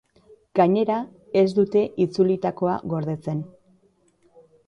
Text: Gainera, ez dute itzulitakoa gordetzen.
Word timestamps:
Gainera, 0.59 0.95
ez 1.41 1.51
dute 1.59 1.83
itzulitakoa 2.07 2.79
gordetzen. 2.95 3.47